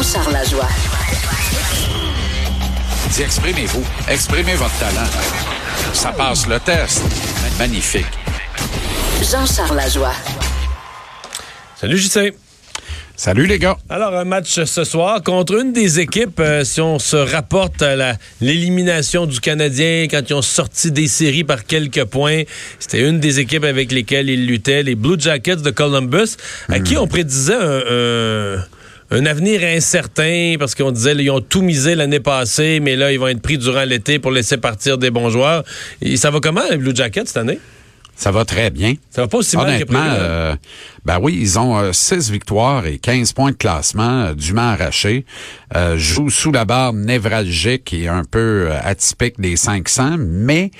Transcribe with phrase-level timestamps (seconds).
[0.00, 0.68] Jean-Charles Lajoie.
[3.12, 3.84] Dis, exprimez-vous.
[4.08, 5.06] Exprimez votre talent.
[5.92, 7.02] Ça passe le test.
[7.58, 8.06] Magnifique.
[9.30, 10.14] Jean-Charles Lajoie.
[11.78, 12.32] Salut JC.
[13.14, 13.76] Salut les gars.
[13.90, 18.14] Alors, un match ce soir contre une des équipes, euh, si on se rapporte à
[18.40, 22.44] l'élimination du Canadien quand ils ont sorti des séries par quelques points,
[22.78, 26.36] c'était une des équipes avec lesquelles ils luttaient, les Blue Jackets de Columbus,
[26.70, 27.82] à qui on prédisait un,
[28.56, 28.64] un-
[29.10, 33.18] un avenir incertain parce qu'on disait ils ont tout misé l'année passée, mais là, ils
[33.18, 35.64] vont être pris durant l'été pour laisser partir des bons joueurs.
[36.00, 37.58] Et ça va comment, les Blue Jackets, cette année?
[38.14, 38.96] Ça va très bien.
[39.10, 40.02] Ça va pas aussi mal que prévu.
[40.06, 40.54] euh,
[41.06, 45.24] ben oui, ils ont 6 victoires et 15 points de classement, euh, dûment arrachés.
[45.74, 50.70] Euh, jouent sous la barre névralgique et un peu euh, atypique des 500, mais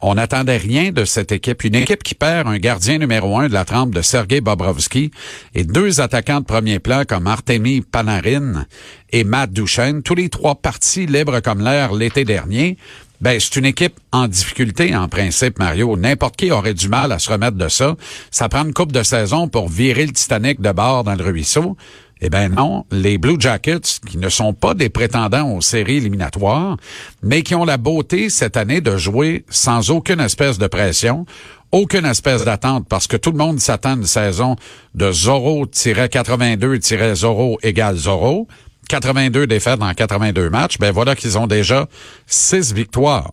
[0.00, 1.64] on n'attendait rien de cette équipe.
[1.64, 5.10] Une équipe qui perd un gardien numéro un de la trempe de Sergei Bobrovski
[5.54, 8.66] et deux attaquants de premier plan comme Artemi Panarin
[9.10, 12.76] et Matt Duchesne, tous les trois partis libres comme l'air l'été dernier.
[13.20, 15.96] Ben, c'est une équipe en difficulté, en principe, Mario.
[15.96, 17.96] N'importe qui aurait du mal à se remettre de ça.
[18.30, 21.76] Ça prend une coupe de saison pour virer le Titanic de bord dans le ruisseau.
[22.20, 26.76] Eh ben non, les Blue Jackets, qui ne sont pas des prétendants aux séries éliminatoires,
[27.22, 31.26] mais qui ont la beauté cette année de jouer sans aucune espèce de pression,
[31.70, 34.56] aucune espèce d'attente, parce que tout le monde s'attend à une saison
[34.94, 38.48] de Zorro-82-Zorro égale Zorro.
[38.88, 41.86] 82 défaites dans 82 matchs, ben voilà qu'ils ont déjà
[42.26, 43.30] 6 victoires.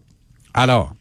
[0.54, 0.94] Alors,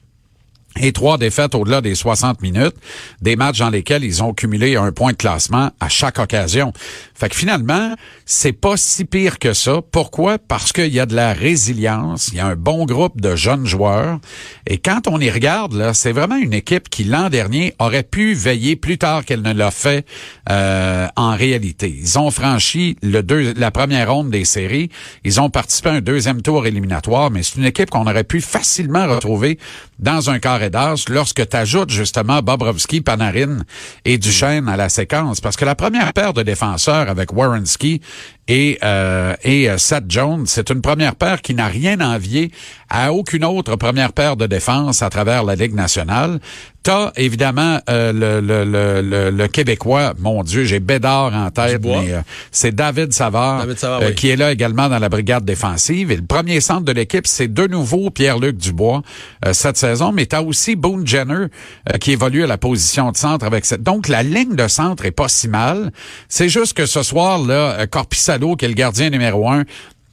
[0.81, 2.75] et trois défaites au-delà des 60 minutes,
[3.21, 6.73] des matchs dans lesquels ils ont cumulé un point de classement à chaque occasion.
[7.14, 7.94] Fait que finalement,
[8.26, 9.80] c'est pas si pire que ça.
[9.92, 10.38] Pourquoi?
[10.38, 13.66] Parce qu'il y a de la résilience, il y a un bon groupe de jeunes
[13.66, 14.19] joueurs.
[14.66, 18.34] Et quand on y regarde, là, c'est vraiment une équipe qui, l'an dernier, aurait pu
[18.34, 20.04] veiller plus tard qu'elle ne l'a fait
[20.50, 21.94] euh, en réalité.
[21.97, 24.91] Ils ont franchi le deux, la première ronde des séries.
[25.22, 28.41] Ils ont participé à un deuxième tour éliminatoire, mais c'est une équipe qu'on aurait pu
[28.41, 29.58] facilement retrouver
[30.00, 33.58] dans un carré d'as lorsque tu ajoutes justement Bobrovski, Panarin
[34.04, 35.41] et Duchesne à la séquence.
[35.41, 38.00] Parce que la première paire de défenseurs avec Warrenski
[38.47, 42.50] et, euh, et euh, Seth Jones, c'est une première paire qui n'a rien envié
[42.97, 46.38] à aucune autre première paire de défense à travers la Ligue nationale.
[46.84, 51.81] T'as évidemment euh, le, le, le, le, le Québécois, mon Dieu, j'ai Bédard en tête,
[51.82, 52.21] mais euh,
[52.53, 54.15] c'est David Savard, David Savard, euh, oui.
[54.15, 56.12] qui est là également dans la brigade défensive.
[56.12, 59.00] Et le premier centre de l'équipe, c'est de nouveau Pierre-Luc Dubois
[59.47, 61.47] euh, cette saison, mais tu as aussi Boone Jenner
[61.88, 63.82] euh, qui évolue à la position de centre avec cette.
[63.82, 65.91] Donc la ligne de centre est pas si mal.
[66.28, 69.65] C'est juste que ce soir là, euh, Corpissalo, qui est le gardien numéro un,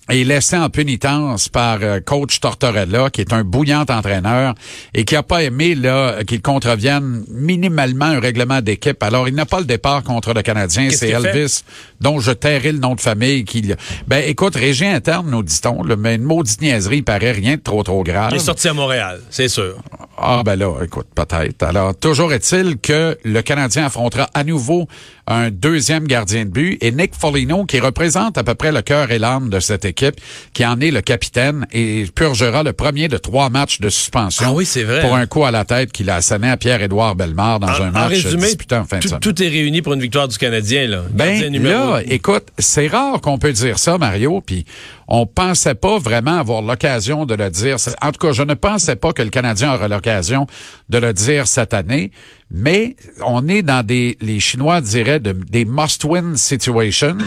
[0.09, 4.55] est laissé en pénitence par euh, coach Tortorella, qui est un bouillant entraîneur
[4.93, 9.01] et qui a pas aimé là qu'il contrevienne minimalement un règlement d'équipe.
[9.03, 10.89] Alors, il n'a pas le départ contre le Canadien.
[10.89, 11.09] C'est?
[11.09, 11.63] Elvis,
[12.01, 13.45] dont je tairai le nom de famille.
[13.45, 13.73] Qui,
[14.07, 17.61] ben, écoute, régie interne, nous dit-on, là, mais une maudite niaiserie, il paraît rien de
[17.61, 18.29] trop, trop grave.
[18.31, 19.75] Il est sorti à Montréal, c'est sûr.
[20.17, 21.63] Ah ben là, écoute, peut-être.
[21.63, 24.87] Alors, toujours est-il que le Canadien affrontera à nouveau
[25.27, 29.11] un deuxième gardien de but et Nick Foligno, qui représente à peu près le cœur
[29.11, 30.15] et l'âme de cette équipe,
[30.53, 34.51] qui en est le capitaine et purgera le premier de trois matchs de suspension Ah
[34.51, 37.59] oui, c'est vrai, pour un coup à la tête qu'il a asséné à Pierre-Édouard Bellemare
[37.59, 39.21] dans En, un match résumé, disputé en fin de tout, semaine.
[39.21, 40.87] tout est réuni pour une victoire du Canadien.
[40.87, 41.03] Là.
[41.11, 44.65] Ben numéro- là, écoute, c'est rare qu'on peut dire ça, Mario, puis
[45.07, 47.77] on pensait pas vraiment avoir l'occasion de le dire.
[48.01, 50.47] En tout cas, je ne pensais pas que le Canadien aurait l'occasion
[50.89, 52.11] de le dire cette année,
[52.49, 57.17] mais on est dans des, les Chinois diraient, de- des must-win situations.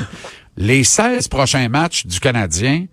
[0.57, 2.87] Les 16 prochains matchs du Canadien,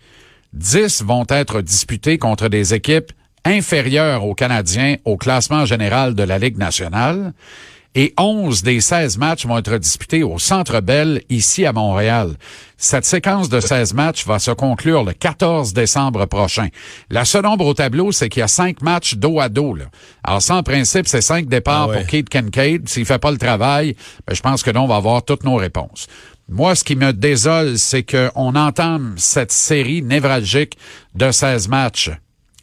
[0.54, 3.12] 10 vont être disputés contre des équipes
[3.46, 7.34] inférieures aux Canadiens au classement général de la Ligue nationale.
[7.94, 12.36] Et 11 des 16 matchs vont être disputés au Centre Bell, ici à Montréal.
[12.78, 16.70] Cette séquence de 16 matchs va se conclure le 14 décembre prochain.
[17.10, 19.76] La seule ombre au tableau, c'est qu'il y a cinq matchs dos à dos.
[19.76, 19.86] Là.
[20.24, 21.98] Alors ça, en principe, c'est cinq départs Ah ouais.
[21.98, 22.88] pour Kate Kincaid.
[22.88, 25.56] S'il fait pas le travail, ben, je pense que là, on va avoir toutes nos
[25.56, 26.08] réponses.
[26.48, 30.78] Moi, ce qui me désole, c'est qu'on entame cette série névralgique
[31.14, 32.10] de 16 matchs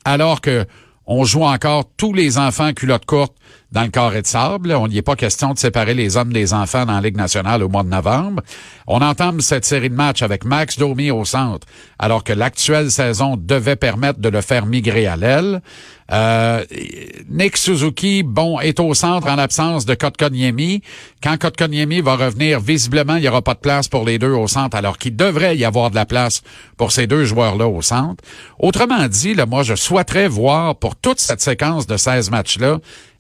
[0.04, 0.64] alors que
[1.06, 3.34] on joue encore tous les enfants culottes courtes
[3.72, 4.72] dans le carré de sable.
[4.72, 7.62] On n'y est pas question de séparer les hommes des enfants dans la Ligue nationale
[7.62, 8.42] au mois de novembre.
[8.86, 11.66] On entame cette série de matchs avec Max Domi au centre,
[11.98, 15.60] alors que l'actuelle saison devait permettre de le faire migrer à l'aile.
[16.10, 16.64] Euh,
[17.28, 20.80] Nick Suzuki, bon, est au centre en l'absence de Kotkaniemi.
[21.22, 24.46] Quand Kotkaniemi va revenir, visiblement, il n'y aura pas de place pour les deux au
[24.48, 26.42] centre, alors qu'il devrait y avoir de la place
[26.78, 28.24] pour ces deux joueurs-là au centre.
[28.58, 32.78] Autrement dit, là, moi, je souhaiterais voir pour toute cette séquence de 16 matchs-là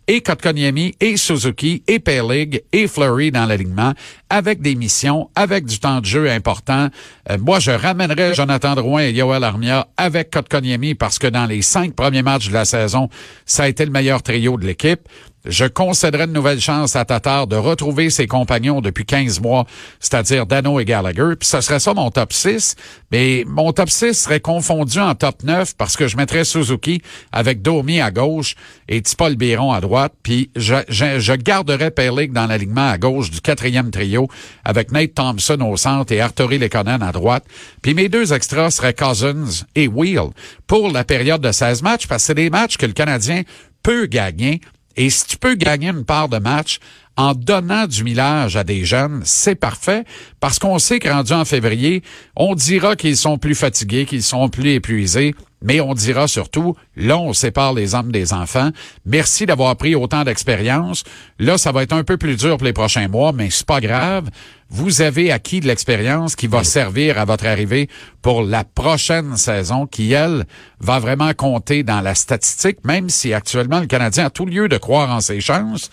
[0.08, 3.92] et Kotkaniemi, et Suzuki, et Paylig, et Flurry dans l'alignement,
[4.30, 6.88] avec des missions, avec du temps de jeu important.
[7.30, 11.62] Euh, moi, je ramènerais Jonathan Drouin et Yoel Armia avec Kotkaniemi parce que dans les
[11.62, 13.10] cinq premiers matchs de la saison,
[13.44, 15.00] ça a été le meilleur trio de l'équipe.
[15.48, 19.64] Je concéderais une nouvelle chance à Tatar de retrouver ses compagnons depuis 15 mois,
[19.98, 21.36] c'est-à-dire Dano et Gallagher.
[21.40, 22.76] Puis ce serait ça mon top 6.
[23.10, 27.00] Mais mon top 6 serait confondu en top 9 parce que je mettrais Suzuki
[27.32, 28.56] avec Domi à gauche
[28.90, 30.12] et Tipol Biron à droite.
[30.22, 34.28] Puis je, je, je garderais Perlig dans l'alignement à gauche du quatrième trio
[34.66, 37.44] avec Nate Thompson au centre et Arturi Lekonen à droite.
[37.80, 40.28] Puis mes deux extras seraient Cousins et Wheel
[40.66, 43.44] pour la période de 16 matchs parce que c'est des matchs que le Canadien
[43.82, 44.60] peut gagner
[44.98, 46.80] et si tu peux gagner une part de match
[47.18, 50.04] en donnant du millage à des jeunes, c'est parfait
[50.38, 52.04] parce qu'on sait que rendu en février,
[52.36, 57.18] on dira qu'ils sont plus fatigués, qu'ils sont plus épuisés, mais on dira surtout, là,
[57.18, 58.70] on sépare les hommes des enfants.
[59.04, 61.02] Merci d'avoir pris autant d'expérience.
[61.40, 63.80] Là, ça va être un peu plus dur pour les prochains mois, mais c'est pas
[63.80, 64.30] grave.
[64.70, 67.88] Vous avez acquis de l'expérience qui va servir à votre arrivée
[68.22, 70.44] pour la prochaine saison, qui, elle,
[70.78, 74.78] va vraiment compter dans la statistique, même si actuellement le Canadien a tout lieu de
[74.78, 75.90] croire en ses chances.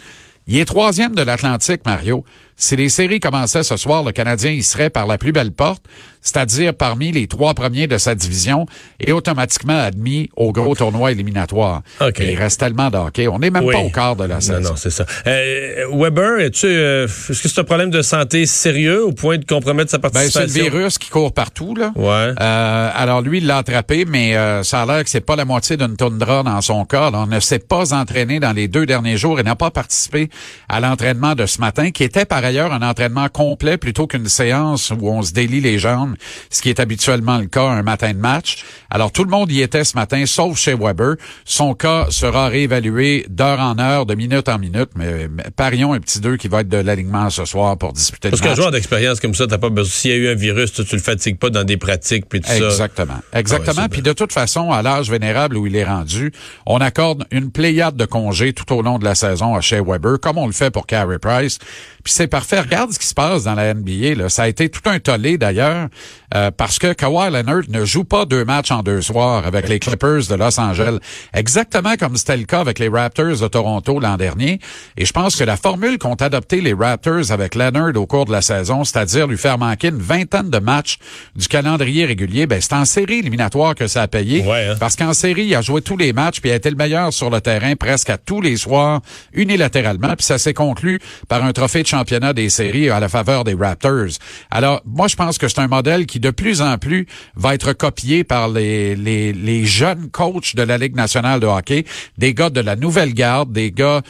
[0.47, 2.23] Il est troisième de l'Atlantique, Mario.
[2.57, 5.83] Si les séries commençaient ce soir, le Canadien y serait par la plus belle porte,
[6.21, 8.65] c'est-à-dire parmi les trois premiers de sa division
[8.99, 11.81] et automatiquement admis au gros tournoi éliminatoire.
[11.99, 12.31] Okay.
[12.31, 13.27] Il reste tellement de hockey.
[13.27, 13.73] On n'est même Oui.
[13.73, 14.61] pas au quart de la saison.
[14.61, 15.05] Non, non, c'est ça.
[15.27, 19.45] Euh, Weber, es-tu, euh, est-ce que c'est un problème de santé sérieux au point de
[19.45, 20.47] compromettre sa Ben, participation?
[20.51, 21.91] c'est le virus qui court partout, là.
[21.95, 22.33] Ouais.
[22.41, 25.45] Euh, alors lui, il l'a attrapé, mais euh, ça a l'air que c'est pas la
[25.45, 27.11] moitié d'une toundra dans son cas.
[27.11, 27.19] là.
[27.19, 30.29] On ne s'est pas entraîné dans les deux derniers jours et n'a pas participé
[30.69, 34.91] à l'entraînement de ce matin, qui était par ailleurs un entraînement complet plutôt qu'une séance
[34.91, 36.15] où on se délie les jambes,
[36.49, 38.63] ce qui est habituellement le cas un matin de match.
[38.89, 41.15] Alors tout le monde y était ce matin, sauf chez Weber.
[41.43, 45.99] Son cas sera réévalué d'heure en heure, de minute en minute, mais, mais parions un
[45.99, 48.59] petit deux qui va être de l'alignement ce soir pour disputer Parce le qu'un match.
[48.59, 49.91] joueur d'expérience comme ça, t'as pas besoin.
[49.91, 52.41] S'il y a eu un virus, tu, tu le fatigues pas dans des pratiques puis
[52.41, 52.55] tout ça.
[52.57, 53.19] Exactement.
[53.33, 53.73] Exactement.
[53.77, 56.31] Ah ouais, Puis de toute façon, à l'âge vénérable où il est rendu,
[56.65, 60.19] on accorde une pléiade de congés tout au long de la saison à Shea Weber,
[60.21, 61.57] comme on le fait pour Carey Price.
[62.03, 62.59] Puis c'est parfait.
[62.59, 64.15] Regarde ce qui se passe dans la NBA.
[64.15, 64.27] Là.
[64.27, 65.87] Ça a été tout un tollé d'ailleurs,
[66.33, 69.79] euh, parce que Kawhi Leonard ne joue pas deux matchs en deux soirs avec les
[69.79, 70.97] Clippers de Los Angeles,
[71.33, 74.59] exactement comme c'était le cas avec les Raptors de Toronto l'an dernier.
[74.97, 78.33] Et je pense que la formule qu'ont adopté les Raptors avec Leonard au cours de
[78.33, 80.97] la saison, c'est-à-dire lui faire manquer une vingtaine de matchs
[81.37, 84.43] du calendrier régulier, ben c'est en série éliminatoire que ça a payé.
[84.43, 84.75] Ouais, hein.
[84.77, 87.13] Parce qu'en série, il a joué tous les matchs, puis il a été le meilleur
[87.13, 88.99] sur le terrain presque à tous les soirs,
[89.31, 90.99] unilatéralement, puis ça s'est conclu
[91.29, 94.17] par un trophée de championnat des séries à la faveur des Raptors.
[94.51, 97.73] Alors, moi, je pense que c'est un modèle qui, de plus en plus, va être
[97.73, 101.85] copié par les, les, les jeunes coachs de la Ligue nationale de hockey,
[102.17, 104.01] des gars de la nouvelle garde, des gars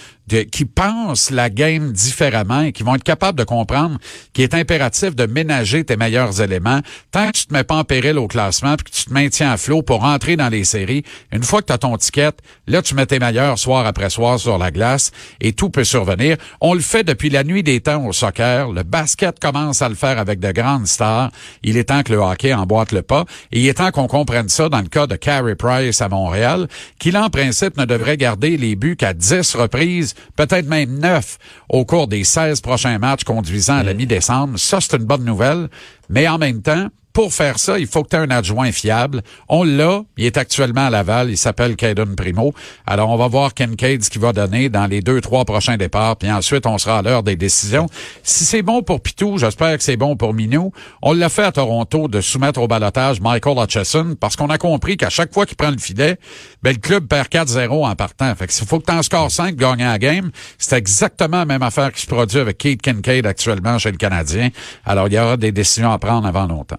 [0.52, 3.98] qui pensent la game différemment et qui vont être capables de comprendre
[4.34, 7.84] qu'il est impératif de ménager tes meilleurs éléments tant que tu te mets pas en
[7.84, 11.04] péril au classement puis que tu te maintiens à flot pour rentrer dans les séries.
[11.32, 12.32] Une fois que tu as ton ticket,
[12.68, 16.38] là, tu mets tes meilleurs soir après soir sur la glace et tout peut survenir.
[16.62, 18.72] On le fait depuis la nuit des temps au soccer.
[18.72, 21.32] Le basket commence à le faire avec de grandes stars.
[21.64, 24.50] Il est temps que le hockey emboîte le pas et il est temps qu'on comprenne
[24.50, 26.68] ça dans le cas de Carey Price à Montréal,
[27.00, 31.38] qui en principe, ne devrait garder les buts qu'à 10 reprises peut-être même neuf
[31.70, 34.58] au cours des 16 prochains matchs conduisant à la mi-décembre.
[34.60, 35.70] Ça, c'est une bonne nouvelle.
[36.10, 39.22] Mais en même temps, pour faire ça, il faut que tu aies un adjoint fiable.
[39.48, 40.02] On l'a.
[40.18, 41.30] Il est actuellement à Laval.
[41.30, 42.54] Il s'appelle Caden Primo.
[42.86, 46.18] Alors, on va voir Kincaid ce qu'il va donner dans les deux, trois prochains départs.
[46.18, 47.88] Puis ensuite, on sera à l'heure des décisions.
[48.22, 50.74] Si c'est bon pour Pitou, j'espère que c'est bon pour Minou.
[51.02, 54.98] On l'a fait à Toronto de soumettre au balotage Michael Hutchison parce qu'on a compris
[54.98, 56.18] qu'à chaque fois qu'il prend le filet,
[56.64, 58.36] ben, le club perd 4-0 en partant.
[58.36, 61.46] Fait que s'il faut que tu en scores 5 gagnant la game, c'est exactement la
[61.46, 64.50] même affaire qui se produit avec Kate Kincaid actuellement chez le Canadien.
[64.84, 66.76] Alors, il y aura des décisions à prendre avant longtemps.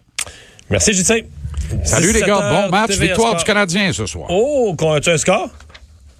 [0.70, 1.24] Merci, JC.
[1.84, 3.38] Salut les gars, 17 bon match, TVA victoire Sport.
[3.38, 4.26] du Canadien ce soir.
[4.30, 5.48] Oh, qu'on a-tu un score?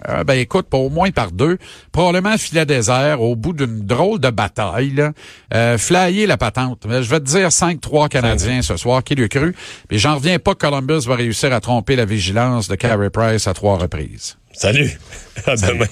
[0.07, 1.57] Euh, ben écoute, pas au moins par deux.
[1.91, 4.91] Probablement filet désert au bout d'une drôle de bataille.
[4.91, 5.11] Là.
[5.53, 6.85] Euh, flyer la patente.
[6.87, 9.55] Mais Je vais te dire 5-3 Canadiens ce soir, qui lui cru?
[9.89, 13.47] Mais j'en reviens pas que Columbus va réussir à tromper la vigilance de Carey Price
[13.47, 14.37] à trois reprises.
[14.53, 14.99] Salut.
[15.45, 15.85] À demain.